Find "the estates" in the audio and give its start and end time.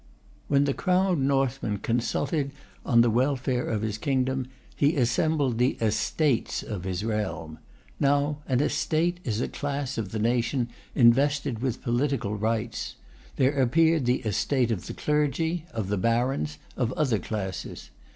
5.59-6.63